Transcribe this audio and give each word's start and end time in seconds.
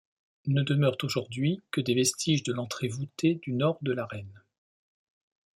Ne 0.47 0.63
demeurent 0.63 0.97
aujourd'hui 1.03 1.61
que 1.69 1.79
des 1.79 1.93
vestiges 1.93 2.41
de 2.41 2.51
l'entrée 2.53 2.87
voutée 2.87 3.35
du 3.35 3.53
nord 3.53 3.77
de 3.83 3.91
l'arène. 3.91 4.41